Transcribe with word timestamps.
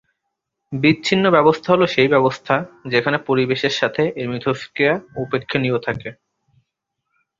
বিচ্ছিন্ন 0.73 1.25
ব্যবস্থা 1.31 1.69
হল 1.73 1.83
সেই 1.85 2.07
ব্যবস্থা 2.07 2.55
যেখানে 2.87 3.17
পরিবেশের 3.27 3.73
সাথে 3.79 4.03
এর 4.15 4.27
মিথস্ক্রিয়া 4.29 4.93
উপেক্ষণীয় 5.23 5.77
থাকে। 5.79 6.09